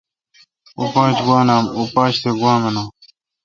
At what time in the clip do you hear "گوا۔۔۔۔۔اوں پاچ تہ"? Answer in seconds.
1.73-2.29